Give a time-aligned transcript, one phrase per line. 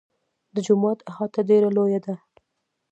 [0.53, 2.15] د جومات احاطه ډېره لویه ده.